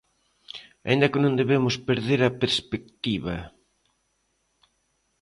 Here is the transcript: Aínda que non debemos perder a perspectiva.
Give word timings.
Aínda 0.87 1.09
que 1.11 1.21
non 1.23 1.37
debemos 1.41 1.75
perder 1.87 2.19
a 2.25 2.35
perspectiva. 2.41 3.35